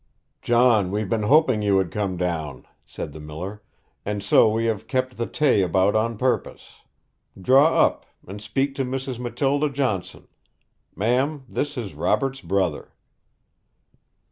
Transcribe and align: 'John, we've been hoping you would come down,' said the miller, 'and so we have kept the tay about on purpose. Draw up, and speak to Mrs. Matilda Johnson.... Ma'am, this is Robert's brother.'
'John, 0.41 0.89
we've 0.89 1.09
been 1.09 1.21
hoping 1.21 1.61
you 1.61 1.75
would 1.75 1.91
come 1.91 2.17
down,' 2.17 2.65
said 2.87 3.13
the 3.13 3.19
miller, 3.19 3.61
'and 4.03 4.23
so 4.23 4.49
we 4.49 4.65
have 4.65 4.87
kept 4.87 5.15
the 5.17 5.27
tay 5.27 5.61
about 5.61 5.95
on 5.95 6.17
purpose. 6.17 6.81
Draw 7.39 7.67
up, 7.85 8.07
and 8.27 8.41
speak 8.41 8.73
to 8.73 8.83
Mrs. 8.83 9.19
Matilda 9.19 9.69
Johnson.... 9.69 10.27
Ma'am, 10.95 11.43
this 11.47 11.77
is 11.77 11.93
Robert's 11.93 12.41
brother.' 12.41 12.89